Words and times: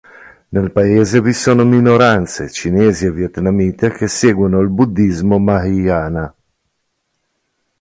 Nel 0.49 0.71
Paese 0.71 1.21
vi 1.21 1.31
sono 1.31 1.63
minoranze 1.63 2.49
cinesi 2.49 3.05
e 3.05 3.11
vietnamite 3.11 3.91
che 3.91 4.07
seguono 4.07 4.59
il 4.59 4.67
buddhismo 4.71 5.37
mahayana. 5.37 6.35